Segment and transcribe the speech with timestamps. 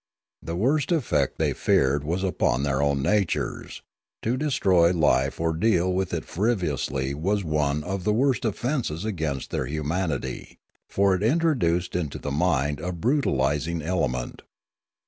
[0.41, 3.83] The worst effect they feared was upon their own natures;
[4.23, 9.51] to destroy life or deal with it frivolously was one of the worst offences against
[9.51, 10.57] their humanity,
[10.89, 14.41] for it introduced into the mind a brutalising element.